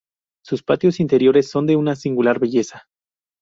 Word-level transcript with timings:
Sus 0.43 0.63
patios 0.63 0.99
interiores 0.99 1.51
son 1.51 1.67
de 1.67 1.75
una 1.75 1.95
singular 1.95 2.39
belleza. 2.39 2.87